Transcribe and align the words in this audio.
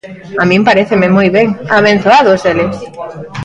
A 0.41 0.43
min 0.51 0.61
paréceme 0.67 1.07
moi 1.15 1.27
ben, 1.35 1.47
¡abenzoados 1.77 2.41
eles! 2.51 2.75